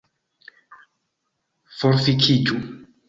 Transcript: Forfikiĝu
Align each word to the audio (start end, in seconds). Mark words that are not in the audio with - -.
Forfikiĝu 1.81 2.57